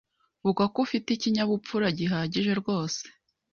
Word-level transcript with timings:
vuga 0.43 0.63
ko 0.73 0.77
afite 0.85 1.07
ikinyabupfura 1.13 1.87
gihagije 1.99 2.51
rwose 2.61 3.01